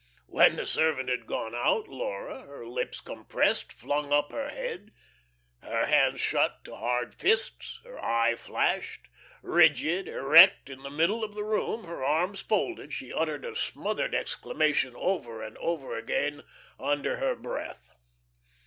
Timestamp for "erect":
10.07-10.71